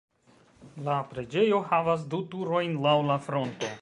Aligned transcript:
La 0.87 0.95
preĝejo 1.11 1.59
havas 1.73 2.07
du 2.15 2.23
turojn 2.33 2.77
laŭ 2.87 2.95
la 3.11 3.19
fronto. 3.29 3.69